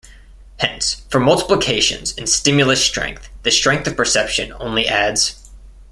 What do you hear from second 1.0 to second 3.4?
for multiplications in stimulus strength,